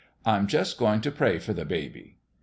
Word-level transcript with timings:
I'm 0.25 0.47
just 0.47 0.79
going 0.79 1.01
to 1.01 1.11
pray 1.11 1.37
for 1.37 1.53
the 1.53 1.63
baby. 1.63 2.15